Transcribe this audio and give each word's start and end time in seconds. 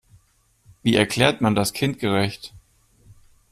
Wie 0.81 0.95
erklärt 0.95 1.41
man 1.41 1.53
das 1.53 1.73
kindgerecht? 1.73 2.55